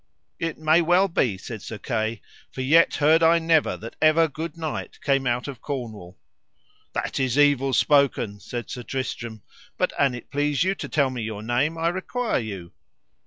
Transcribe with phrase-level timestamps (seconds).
[0.39, 4.57] It may well be, said Sir Kay, for yet heard I never that ever good
[4.57, 6.17] knight came out of Cornwall.
[6.93, 9.43] That is evil spoken, said Sir Tristram,
[9.77, 12.73] but an it please you to tell me your name I require you.